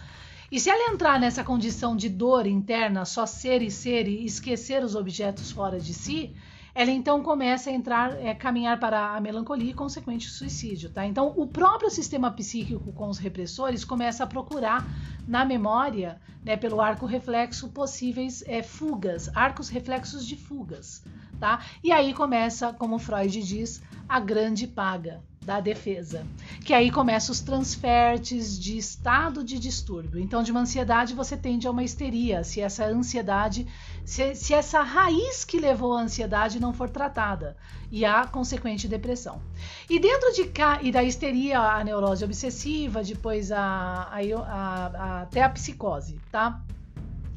E 0.50 0.58
se 0.58 0.70
ela 0.70 0.92
entrar 0.92 1.20
nessa 1.20 1.44
condição 1.44 1.94
de 1.94 2.08
dor 2.08 2.46
interna, 2.46 3.04
só 3.04 3.26
ser 3.26 3.60
e 3.60 3.70
ser 3.70 4.08
e 4.08 4.24
esquecer 4.24 4.82
os 4.82 4.94
objetos 4.94 5.50
fora 5.50 5.78
de 5.78 5.92
si, 5.92 6.34
ela 6.74 6.90
então 6.90 7.22
começa 7.22 7.70
a 7.70 7.72
entrar, 7.72 8.12
é, 8.20 8.34
caminhar 8.34 8.78
para 8.78 9.16
a 9.16 9.20
melancolia 9.20 9.70
e, 9.70 9.74
consequente, 9.74 10.28
o 10.28 10.30
suicídio. 10.30 10.90
Tá? 10.90 11.06
Então, 11.06 11.32
o 11.36 11.46
próprio 11.46 11.90
sistema 11.90 12.30
psíquico 12.30 12.92
com 12.92 13.08
os 13.08 13.18
repressores 13.18 13.84
começa 13.84 14.24
a 14.24 14.26
procurar 14.26 14.86
na 15.26 15.44
memória, 15.44 16.20
né, 16.44 16.56
pelo 16.56 16.80
arco 16.80 17.06
reflexo, 17.06 17.68
possíveis 17.68 18.42
é, 18.46 18.62
fugas, 18.62 19.28
arcos 19.34 19.68
reflexos 19.68 20.26
de 20.26 20.36
fugas. 20.36 21.02
Tá? 21.40 21.64
E 21.82 21.90
aí 21.90 22.12
começa, 22.12 22.72
como 22.72 22.98
Freud 22.98 23.42
diz, 23.42 23.82
a 24.06 24.20
grande 24.20 24.66
paga 24.66 25.22
da 25.40 25.58
defesa, 25.58 26.26
que 26.64 26.74
aí 26.74 26.90
começam 26.90 27.32
os 27.32 27.40
transfertes 27.40 28.58
de 28.58 28.76
estado 28.76 29.42
de 29.42 29.58
distúrbio. 29.58 30.20
Então, 30.20 30.42
de 30.42 30.50
uma 30.50 30.60
ansiedade 30.60 31.14
você 31.14 31.34
tende 31.36 31.66
a 31.66 31.70
uma 31.70 31.82
histeria, 31.82 32.44
se 32.44 32.60
essa 32.60 32.84
ansiedade, 32.84 33.66
se, 34.04 34.34
se 34.34 34.52
essa 34.52 34.82
raiz 34.82 35.42
que 35.44 35.58
levou 35.58 35.96
à 35.96 36.02
ansiedade 36.02 36.60
não 36.60 36.74
for 36.74 36.90
tratada, 36.90 37.56
e 37.90 38.04
a 38.04 38.26
consequente 38.26 38.86
depressão. 38.86 39.40
E 39.88 39.98
dentro 39.98 40.32
de 40.34 40.44
cá, 40.44 40.78
e 40.82 40.92
da 40.92 41.02
histeria, 41.02 41.58
a 41.58 41.82
neurose 41.82 42.22
obsessiva, 42.22 43.02
depois 43.02 43.50
a, 43.50 44.10
a, 44.12 44.20
a, 44.20 45.22
até 45.22 45.42
a 45.42 45.48
psicose, 45.48 46.20
tá? 46.30 46.60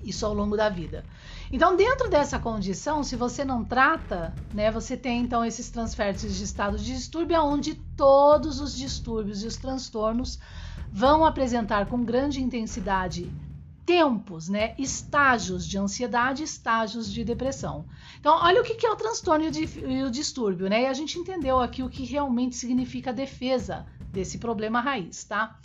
Isso 0.04 0.26
ao 0.26 0.34
longo 0.34 0.58
da 0.58 0.70
vida. 0.70 1.06
Então, 1.52 1.76
dentro 1.76 2.10
dessa 2.10 2.38
condição, 2.38 3.04
se 3.04 3.16
você 3.16 3.46
não 3.46 3.64
trata, 3.64 4.36
né, 4.52 4.70
você 4.72 4.98
tem 4.98 5.22
então 5.22 5.46
esses 5.46 5.70
transfertes 5.70 6.36
de 6.36 6.44
estado 6.44 6.78
de 6.78 6.94
distúrbio, 6.94 7.42
onde 7.42 7.76
todos 7.96 8.60
os 8.60 8.76
distúrbios 8.76 9.44
e 9.44 9.48
os 9.48 9.56
transtornos 9.56 10.40
vão 10.92 11.26
apresentar 11.26 11.86
com 11.88 12.04
grande 12.04 12.42
intensidade 12.42 13.32
tempos, 13.86 14.48
né, 14.48 14.76
estágios 14.78 15.68
de 15.68 15.78
ansiedade, 15.78 16.44
estágios 16.44 17.12
de 17.12 17.24
depressão. 17.24 17.86
Então, 18.20 18.38
olha 18.42 18.62
o 18.62 18.64
que 18.64 18.86
é 18.86 18.90
o 18.90 18.96
transtorno 18.96 19.46
e 19.46 20.04
o 20.04 20.10
distúrbio, 20.10 20.70
né? 20.70 20.84
E 20.84 20.86
a 20.86 20.94
gente 20.94 21.20
entendeu 21.20 21.60
aqui 21.60 21.84
o 21.84 21.90
que 21.90 22.06
realmente 22.06 22.56
significa 22.56 23.10
a 23.10 23.14
defesa 23.14 23.86
desse 24.12 24.38
problema 24.38 24.80
raiz, 24.80 25.26
tá? 25.26 25.60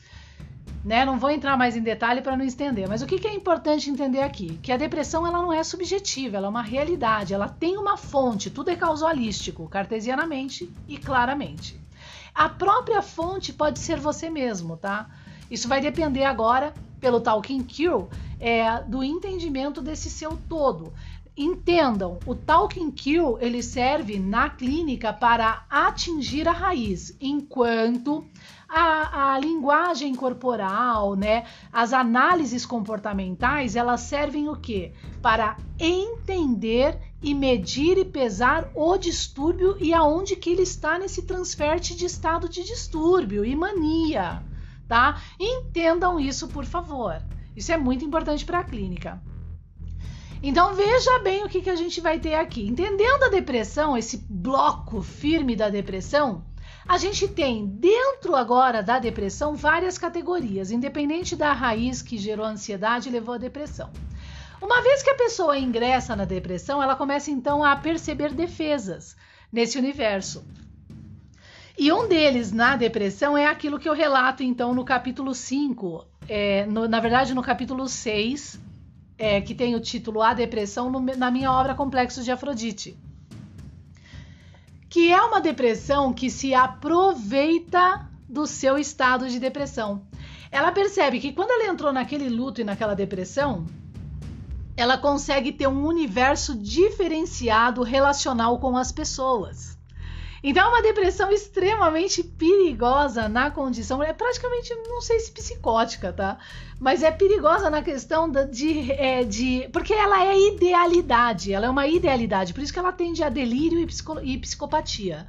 Né? 0.84 1.04
Não 1.04 1.18
vou 1.18 1.30
entrar 1.30 1.56
mais 1.56 1.76
em 1.76 1.82
detalhe 1.82 2.22
para 2.22 2.36
não 2.36 2.44
estender, 2.44 2.88
mas 2.88 3.02
o 3.02 3.06
que, 3.06 3.18
que 3.18 3.26
é 3.26 3.34
importante 3.34 3.90
entender 3.90 4.22
aqui? 4.22 4.58
Que 4.62 4.72
a 4.72 4.76
depressão 4.76 5.26
ela 5.26 5.42
não 5.42 5.52
é 5.52 5.62
subjetiva, 5.62 6.36
ela 6.36 6.46
é 6.46 6.50
uma 6.50 6.62
realidade, 6.62 7.34
ela 7.34 7.48
tem 7.48 7.76
uma 7.76 7.96
fonte, 7.96 8.48
tudo 8.48 8.70
é 8.70 8.76
causalístico, 8.76 9.68
cartesianamente 9.68 10.70
e 10.86 10.96
claramente. 10.96 11.78
A 12.34 12.48
própria 12.48 13.02
fonte 13.02 13.52
pode 13.52 13.80
ser 13.80 13.98
você 13.98 14.30
mesmo, 14.30 14.76
tá? 14.76 15.10
Isso 15.50 15.66
vai 15.66 15.80
depender 15.80 16.24
agora, 16.24 16.72
pelo 17.00 17.20
Talking 17.20 17.64
Cure, 17.64 18.06
é, 18.38 18.82
do 18.82 19.02
entendimento 19.02 19.80
desse 19.80 20.08
seu 20.08 20.38
todo. 20.48 20.92
entendam, 21.36 22.18
o 22.26 22.34
Talking 22.34 22.90
Kill 22.90 23.38
ele 23.40 23.62
serve 23.62 24.18
na 24.18 24.50
clínica 24.50 25.12
para 25.12 25.64
atingir 25.70 26.48
a 26.48 26.52
raiz, 26.52 27.16
enquanto 27.20 28.26
a, 28.68 29.32
a, 29.34 29.38
linguagem 29.38 30.14
corporal, 30.14 31.16
né, 31.16 31.44
as 31.72 31.92
análises 31.92 32.66
comportamentais, 32.66 33.74
elas 33.74 34.02
servem 34.02 34.48
o 34.48 34.56
quê? 34.56 34.92
Para 35.22 35.56
entender 35.78 36.98
e 37.22 37.34
medir 37.34 37.96
e 37.96 38.04
pesar 38.04 38.70
o 38.74 38.96
distúrbio 38.98 39.76
e 39.80 39.94
aonde 39.94 40.36
que 40.36 40.50
ele 40.50 40.62
está 40.62 40.98
nesse 40.98 41.22
transferte 41.22 41.96
de 41.96 42.04
estado 42.04 42.48
de 42.48 42.62
distúrbio 42.62 43.44
e 43.44 43.56
mania, 43.56 44.42
tá? 44.86 45.20
Entendam 45.40 46.20
isso, 46.20 46.48
por 46.48 46.64
favor. 46.64 47.22
Isso 47.56 47.72
é 47.72 47.76
muito 47.76 48.04
importante 48.04 48.44
para 48.44 48.60
a 48.60 48.64
clínica. 48.64 49.20
Então 50.40 50.74
veja 50.74 51.18
bem 51.18 51.44
o 51.44 51.48
que, 51.48 51.60
que 51.60 51.70
a 51.70 51.74
gente 51.74 52.00
vai 52.00 52.20
ter 52.20 52.34
aqui. 52.34 52.64
Entendendo 52.64 53.24
a 53.24 53.28
depressão, 53.28 53.96
esse 53.96 54.18
bloco 54.30 55.02
firme 55.02 55.56
da 55.56 55.68
depressão, 55.68 56.44
a 56.86 56.98
gente 56.98 57.28
tem 57.28 57.66
dentro 57.66 58.34
agora 58.34 58.82
da 58.82 58.98
depressão 58.98 59.54
várias 59.54 59.98
categorias, 59.98 60.70
independente 60.70 61.34
da 61.36 61.52
raiz 61.52 62.02
que 62.02 62.18
gerou 62.18 62.44
a 62.44 62.50
ansiedade 62.50 63.08
e 63.08 63.12
levou 63.12 63.34
à 63.34 63.38
depressão. 63.38 63.90
Uma 64.60 64.82
vez 64.82 65.02
que 65.02 65.10
a 65.10 65.14
pessoa 65.14 65.58
ingressa 65.58 66.16
na 66.16 66.24
depressão, 66.24 66.82
ela 66.82 66.96
começa 66.96 67.30
então 67.30 67.62
a 67.62 67.76
perceber 67.76 68.32
defesas 68.32 69.16
nesse 69.52 69.78
universo. 69.78 70.44
E 71.76 71.92
um 71.92 72.08
deles 72.08 72.50
na 72.50 72.74
depressão 72.74 73.38
é 73.38 73.46
aquilo 73.46 73.78
que 73.78 73.88
eu 73.88 73.94
relato 73.94 74.42
então 74.42 74.74
no 74.74 74.84
capítulo 74.84 75.32
5, 75.32 76.04
é, 76.28 76.66
na 76.66 76.98
verdade 76.98 77.34
no 77.34 77.42
capítulo 77.42 77.88
6, 77.88 78.58
é, 79.16 79.40
que 79.40 79.54
tem 79.54 79.76
o 79.76 79.80
título 79.80 80.20
A 80.20 80.34
Depressão, 80.34 80.90
no, 80.90 81.00
na 81.00 81.30
minha 81.30 81.52
obra 81.52 81.74
Complexos 81.74 82.24
de 82.24 82.32
Afrodite. 82.32 82.98
Que 84.88 85.12
é 85.12 85.20
uma 85.20 85.40
depressão 85.40 86.12
que 86.12 86.30
se 86.30 86.54
aproveita 86.54 88.08
do 88.28 88.46
seu 88.46 88.76
estado 88.76 89.28
de 89.28 89.38
depressão. 89.38 90.02
Ela 90.50 90.72
percebe 90.72 91.20
que 91.20 91.32
quando 91.32 91.50
ela 91.50 91.70
entrou 91.70 91.92
naquele 91.92 92.28
luto 92.28 92.60
e 92.60 92.64
naquela 92.64 92.94
depressão, 92.94 93.66
ela 94.76 94.98
consegue 94.98 95.52
ter 95.52 95.66
um 95.66 95.86
universo 95.86 96.54
diferenciado 96.54 97.82
relacional 97.82 98.58
com 98.58 98.76
as 98.76 98.92
pessoas. 98.92 99.77
Então, 100.42 100.66
é 100.66 100.68
uma 100.68 100.82
depressão 100.82 101.30
extremamente 101.32 102.22
perigosa 102.22 103.28
na 103.28 103.50
condição, 103.50 104.02
é 104.02 104.12
praticamente, 104.12 104.74
não 104.88 105.00
sei 105.00 105.18
se 105.20 105.32
psicótica, 105.32 106.12
tá? 106.12 106.38
Mas 106.78 107.02
é 107.02 107.10
perigosa 107.10 107.68
na 107.68 107.82
questão 107.82 108.30
de, 108.30 108.92
é, 108.92 109.24
de. 109.24 109.68
Porque 109.72 109.92
ela 109.92 110.24
é 110.24 110.38
idealidade, 110.38 111.52
ela 111.52 111.66
é 111.66 111.70
uma 111.70 111.86
idealidade, 111.86 112.54
por 112.54 112.62
isso 112.62 112.72
que 112.72 112.78
ela 112.78 112.92
tende 112.92 113.22
a 113.22 113.28
delírio 113.28 113.80
e, 113.80 113.86
psico, 113.86 114.20
e 114.20 114.38
psicopatia. 114.38 115.26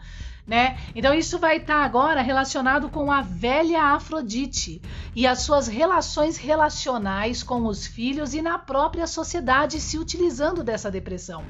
Né? 0.49 0.79
Então 0.95 1.13
isso 1.13 1.37
vai 1.37 1.57
estar 1.57 1.75
tá 1.75 1.85
agora 1.85 2.23
relacionado 2.23 2.89
com 2.89 3.11
a 3.11 3.21
velha 3.21 3.83
Afrodite 3.93 4.81
e 5.15 5.27
as 5.27 5.41
suas 5.41 5.67
relações 5.67 6.37
relacionais 6.37 7.43
com 7.43 7.67
os 7.67 7.85
filhos 7.85 8.33
e 8.33 8.41
na 8.41 8.57
própria 8.57 9.05
sociedade 9.05 9.79
se 9.79 9.99
utilizando 9.99 10.63
dessa 10.63 10.89
depressão. 10.89 11.45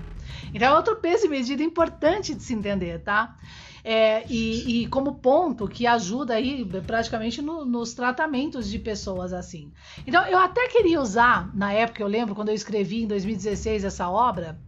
Então 0.53 0.67
é 0.67 0.75
outro 0.75 0.97
peso 0.97 1.27
e 1.27 1.29
medida 1.29 1.63
importante 1.63 2.35
de 2.35 2.43
se 2.43 2.53
entender, 2.53 2.99
tá? 2.99 3.37
É, 3.85 4.25
e, 4.29 4.81
e, 4.83 4.87
como 4.87 5.15
ponto 5.15 5.65
que 5.65 5.87
ajuda 5.87 6.33
aí 6.33 6.65
praticamente 6.85 7.41
no, 7.41 7.63
nos 7.63 7.93
tratamentos 7.93 8.69
de 8.69 8.77
pessoas 8.77 9.31
assim. 9.31 9.71
Então 10.05 10.25
eu 10.27 10.37
até 10.37 10.67
queria 10.67 10.99
usar, 10.99 11.49
na 11.55 11.71
época 11.71 12.03
eu 12.03 12.07
lembro 12.07 12.35
quando 12.35 12.49
eu 12.49 12.55
escrevi 12.55 13.03
em 13.03 13.07
2016 13.07 13.85
essa 13.85 14.09
obra, 14.09 14.59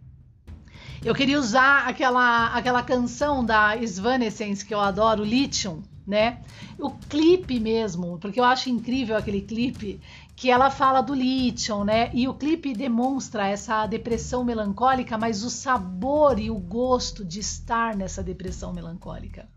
eu 1.04 1.16
queria 1.16 1.40
usar 1.40 1.88
aquela, 1.88 2.48
aquela 2.54 2.84
canção 2.84 3.44
da 3.44 3.76
Svanescence 3.78 4.64
que 4.64 4.74
eu 4.74 4.80
adoro, 4.80 5.24
Lithium, 5.24 5.82
né? 6.06 6.42
O 6.78 6.92
clipe 6.92 7.60
mesmo, 7.60 8.20
porque 8.20 8.40
eu 8.40 8.44
acho 8.44 8.70
incrível 8.70 9.18
aquele 9.18 9.42
clipe 9.42 10.00
que 10.36 10.50
ela 10.50 10.70
fala 10.70 11.02
do 11.02 11.14
lítio, 11.14 11.84
né? 11.84 12.12
E 12.14 12.28
o 12.28 12.34
clipe 12.34 12.74
demonstra 12.74 13.48
essa 13.48 13.86
depressão 13.88 14.44
melancólica, 14.44 15.18
mas 15.18 15.44
o 15.44 15.50
sabor 15.50 16.40
e 16.40 16.50
o 16.52 16.58
gosto 16.58 17.26
de 17.26 17.40
estar 17.40 17.96
nessa 17.96 18.24
depressão 18.24 18.72
melancólica. 18.72 19.48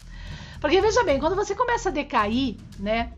Porque 0.61 0.80
veja 0.80 1.04
bem, 1.04 1.18
quando 1.18 1.37
você 1.37 1.54
começa 1.54 1.90
a 1.90 1.92
decair, 1.92 2.57
né? 2.78 3.12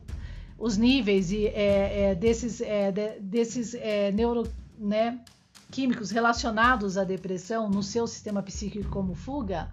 Os 0.59 0.77
níveis 0.77 1.31
e, 1.31 1.47
é, 1.47 2.11
é, 2.11 2.15
desses, 2.15 2.61
é, 2.61 2.91
de, 2.91 3.21
desses 3.21 3.75
é, 3.75 4.11
neuro, 4.11 4.51
né, 4.79 5.19
químicos 5.71 6.11
relacionados 6.11 6.97
à 6.97 7.05
depressão 7.05 7.69
no 7.69 7.83
seu 7.83 8.07
sistema 8.07 8.43
psíquico 8.43 8.89
como 8.91 9.15
fuga, 9.15 9.71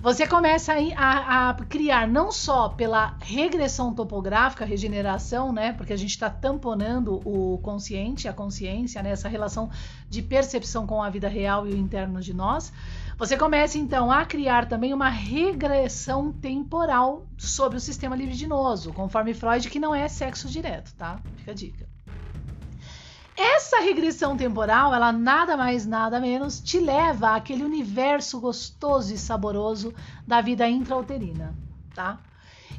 você 0.00 0.26
começa 0.26 0.74
a, 0.94 1.50
a, 1.50 1.54
criar 1.54 2.06
não 2.06 2.30
só 2.30 2.68
pela 2.68 3.16
regressão 3.20 3.94
topográfica, 3.94 4.64
regeneração, 4.64 5.52
né? 5.52 5.72
Porque 5.72 5.92
a 5.92 5.96
gente 5.96 6.10
está 6.10 6.28
tamponando 6.28 7.20
o 7.24 7.58
consciente, 7.58 8.28
a 8.28 8.32
consciência, 8.32 9.02
né? 9.02 9.10
Essa 9.10 9.28
relação 9.28 9.70
de 10.08 10.20
percepção 10.20 10.86
com 10.86 11.02
a 11.02 11.08
vida 11.08 11.28
real 11.28 11.66
e 11.66 11.72
o 11.72 11.76
interno 11.76 12.20
de 12.20 12.34
nós. 12.34 12.72
Você 13.16 13.38
começa 13.38 13.78
então 13.78 14.12
a 14.12 14.26
criar 14.26 14.68
também 14.68 14.92
uma 14.92 15.08
regressão 15.08 16.30
temporal 16.30 17.26
sobre 17.38 17.78
o 17.78 17.80
sistema 17.80 18.14
libidinoso, 18.14 18.92
conforme 18.92 19.32
Freud, 19.32 19.70
que 19.70 19.78
não 19.78 19.94
é 19.94 20.06
sexo 20.08 20.48
direto, 20.48 20.94
tá? 20.94 21.18
Fica 21.38 21.52
a 21.52 21.54
dica. 21.54 21.95
Essa 23.36 23.80
regressão 23.80 24.36
temporal, 24.36 24.94
ela 24.94 25.12
nada 25.12 25.56
mais, 25.56 25.84
nada 25.84 26.18
menos 26.18 26.58
te 26.58 26.78
leva 26.78 27.36
àquele 27.36 27.62
universo 27.62 28.40
gostoso 28.40 29.12
e 29.12 29.18
saboroso 29.18 29.94
da 30.26 30.40
vida 30.40 30.66
intrauterina, 30.68 31.54
tá? 31.94 32.18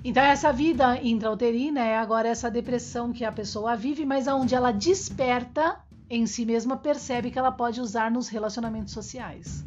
Então 0.04 0.24
essa 0.24 0.52
vida 0.52 1.00
intrauterina 1.02 1.82
é 1.82 1.98
agora 1.98 2.28
essa 2.28 2.50
depressão 2.50 3.13
que 3.13 3.24
a 3.24 3.32
pessoa 3.32 3.76
vive, 3.76 4.06
mas 4.06 4.28
aonde 4.28 4.56
ela 4.56 4.72
desperta 4.72 5.80
em 6.10 6.26
si 6.26 6.46
mesma, 6.46 6.78
percebe 6.78 7.32
que 7.32 7.38
ela 7.38 7.52
pode 7.52 7.82
usar 7.82 8.10
nos 8.10 8.30
relacionamentos 8.30 8.93
sociais. 8.93 9.63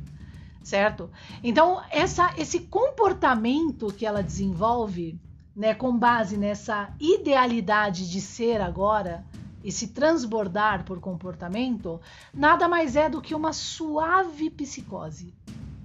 Certo? 0.62 1.10
Então, 1.42 1.80
essa, 1.90 2.34
esse 2.36 2.60
comportamento 2.60 3.92
que 3.92 4.04
ela 4.04 4.22
desenvolve, 4.22 5.18
né, 5.56 5.74
com 5.74 5.96
base 5.96 6.36
nessa 6.36 6.90
idealidade 7.00 8.10
de 8.10 8.20
ser 8.20 8.60
agora, 8.60 9.24
e 9.62 9.70
se 9.70 9.88
transbordar 9.88 10.84
por 10.84 11.00
comportamento, 11.00 12.00
nada 12.32 12.68
mais 12.68 12.96
é 12.96 13.08
do 13.08 13.20
que 13.20 13.34
uma 13.34 13.52
suave 13.52 14.50
psicose, 14.50 15.34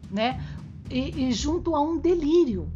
né? 0.10 0.42
E, 0.90 1.28
e, 1.28 1.32
junto 1.34 1.76
a 1.76 1.82
um 1.82 1.98
delírio, 1.98 2.72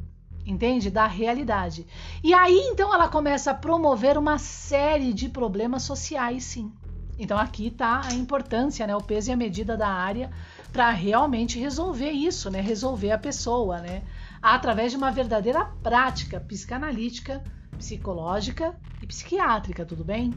entende? 0.45 0.89
Da 0.89 1.07
realidade. 1.07 1.85
E 2.23 2.33
aí 2.33 2.69
então 2.71 2.93
ela 2.93 3.07
começa 3.07 3.51
a 3.51 3.55
promover 3.55 4.17
uma 4.17 4.37
série 4.37 5.13
de 5.13 5.29
problemas 5.29 5.83
sociais, 5.83 6.43
sim. 6.43 6.71
Então 7.17 7.37
aqui 7.37 7.67
está 7.67 8.01
a 8.05 8.13
importância, 8.13 8.87
né? 8.87 8.95
O 8.95 9.01
peso 9.01 9.29
e 9.29 9.33
a 9.33 9.37
medida 9.37 9.77
da 9.77 9.89
área 9.89 10.29
para 10.71 10.89
realmente 10.89 11.59
resolver 11.59 12.11
isso, 12.11 12.49
né? 12.49 12.61
Resolver 12.61 13.11
a 13.11 13.17
pessoa, 13.17 13.79
né? 13.79 14.03
Através 14.41 14.91
de 14.91 14.97
uma 14.97 15.11
verdadeira 15.11 15.65
prática 15.83 16.39
psicanalítica, 16.39 17.43
psicológica 17.77 18.75
e 19.01 19.07
psiquiátrica, 19.07 19.85
tudo 19.85 20.03
bem? 20.03 20.33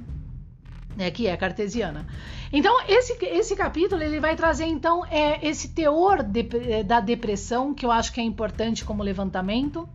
Né, 0.97 1.11
que 1.11 1.27
é 1.27 1.37
cartesiana. 1.37 2.07
Então 2.53 2.75
esse, 2.89 3.17
esse 3.25 3.57
capítulo 3.57 4.03
ele 4.03 4.21
vai 4.21 4.37
trazer 4.37 4.65
então 4.65 5.05
é, 5.07 5.47
esse 5.47 5.69
teor 5.69 6.23
de, 6.23 6.49
é, 6.71 6.83
da 6.83 7.01
depressão 7.01 7.75
que 7.75 7.85
eu 7.85 7.91
acho 7.91 8.13
que 8.13 8.21
é 8.21 8.25
importante 8.25 8.85
como 8.85 9.03
levantamento. 9.03 9.89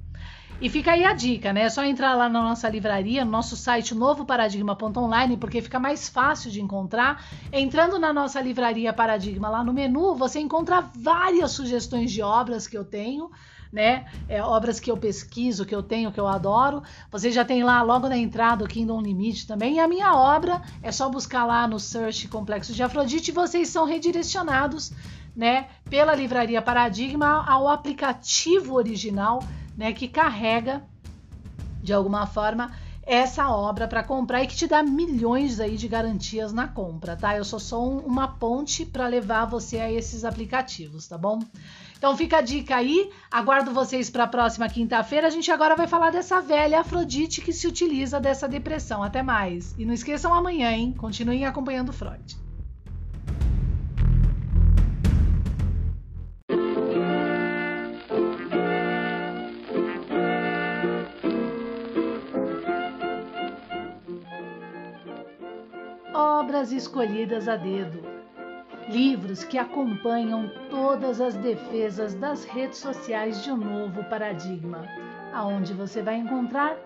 E 0.59 0.69
fica 0.69 0.93
aí 0.93 1.05
a 1.05 1.13
dica, 1.13 1.53
né? 1.53 1.61
É 1.61 1.69
só 1.69 1.83
entrar 1.83 2.15
lá 2.15 2.27
na 2.27 2.41
nossa 2.41 2.67
livraria, 2.67 3.23
no 3.23 3.29
nosso 3.29 3.55
site 3.55 3.93
novoparadigma.online, 3.93 5.37
porque 5.37 5.61
fica 5.61 5.79
mais 5.79 6.09
fácil 6.09 6.49
de 6.49 6.59
encontrar. 6.59 7.23
Entrando 7.53 7.99
na 7.99 8.11
nossa 8.11 8.41
livraria 8.41 8.91
Paradigma 8.91 9.49
lá 9.49 9.63
no 9.63 9.71
menu, 9.71 10.15
você 10.15 10.39
encontra 10.39 10.81
várias 10.81 11.51
sugestões 11.51 12.11
de 12.11 12.23
obras 12.23 12.65
que 12.65 12.75
eu 12.75 12.83
tenho 12.83 13.29
né? 13.71 14.05
É, 14.27 14.41
obras 14.41 14.79
que 14.79 14.89
eu 14.89 14.97
pesquiso, 14.97 15.65
que 15.65 15.75
eu 15.75 15.83
tenho, 15.83 16.11
que 16.11 16.19
eu 16.19 16.27
adoro. 16.27 16.81
Você 17.11 17.31
já 17.31 17.43
tem 17.43 17.63
lá 17.63 17.81
logo 17.81 18.07
na 18.07 18.17
entrada 18.17 18.63
o 18.63 18.67
Kingdom 18.67 19.01
Limite 19.01 19.47
também. 19.47 19.75
E 19.75 19.79
a 19.79 19.87
minha 19.87 20.13
obra 20.15 20.61
é 20.81 20.91
só 20.91 21.09
buscar 21.09 21.45
lá 21.45 21.67
no 21.67 21.79
Search 21.79 22.27
Complexo 22.27 22.73
de 22.73 22.83
Afrodite 22.83 23.31
e 23.31 23.33
vocês 23.33 23.69
são 23.69 23.85
redirecionados, 23.85 24.91
né? 25.35 25.67
Pela 25.89 26.15
Livraria 26.15 26.61
Paradigma 26.61 27.45
ao 27.47 27.67
aplicativo 27.67 28.75
original, 28.75 29.43
né? 29.75 29.93
Que 29.93 30.07
carrega 30.07 30.83
de 31.81 31.93
alguma 31.93 32.25
forma 32.25 32.71
essa 33.07 33.49
obra 33.49 33.87
para 33.87 34.03
comprar 34.03 34.43
e 34.43 34.47
que 34.47 34.55
te 34.55 34.67
dá 34.67 34.83
milhões 34.83 35.61
aí 35.61 35.77
de 35.77 35.87
garantias 35.87 36.51
na 36.51 36.67
compra, 36.67 37.15
tá? 37.15 37.37
Eu 37.37 37.45
sou 37.45 37.57
só 37.57 37.81
um, 37.81 37.99
uma 37.99 38.27
ponte 38.27 38.85
para 38.85 39.07
levar 39.07 39.45
você 39.45 39.79
a 39.79 39.89
esses 39.89 40.25
aplicativos, 40.25 41.07
tá 41.07 41.17
bom? 41.17 41.39
Então 41.97 42.15
fica 42.15 42.37
a 42.37 42.41
dica 42.41 42.75
aí, 42.75 43.09
aguardo 43.31 43.73
vocês 43.73 44.09
para 44.09 44.25
a 44.25 44.27
próxima 44.27 44.69
quinta-feira. 44.69 45.27
A 45.27 45.31
gente 45.31 45.51
agora 45.51 45.75
vai 45.75 45.87
falar 45.87 46.11
dessa 46.11 46.39
velha 46.39 46.79
Afrodite 46.79 47.41
que 47.41 47.51
se 47.51 47.67
utiliza 47.67 48.19
dessa 48.19 48.47
depressão. 48.47 49.01
Até 49.01 49.23
mais. 49.23 49.73
E 49.77 49.85
não 49.85 49.93
esqueçam 49.93 50.33
amanhã, 50.33 50.71
hein? 50.71 50.93
Continuem 50.95 51.45
acompanhando 51.45 51.91
Freud. 51.91 52.37
Obras 66.13 66.71
escolhidas 66.71 67.47
a 67.47 67.55
dedo 67.55 68.16
livros 68.89 69.43
que 69.43 69.57
acompanham 69.57 70.49
todas 70.69 71.19
as 71.19 71.35
defesas 71.35 72.13
das 72.15 72.45
redes 72.45 72.77
sociais 72.79 73.43
de 73.43 73.51
um 73.51 73.57
novo 73.57 74.03
paradigma, 74.05 74.85
aonde 75.33 75.73
você 75.73 76.01
vai 76.01 76.15
encontrar 76.15 76.77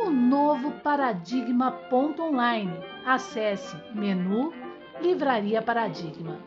o 0.00 0.10
novo 0.10 0.70
paradigma.online. 0.82 2.72
Acesse 3.04 3.76
menu 3.94 4.52
Livraria 5.00 5.62
Paradigma. 5.62 6.38